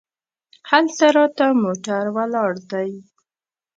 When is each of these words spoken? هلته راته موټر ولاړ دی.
هلته 0.69 1.05
راته 1.17 1.45
موټر 1.63 2.03
ولاړ 2.17 2.53
دی. 2.71 2.91